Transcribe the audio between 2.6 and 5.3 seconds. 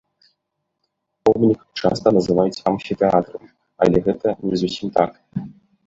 амфітэатрам, але гэта не зусім так.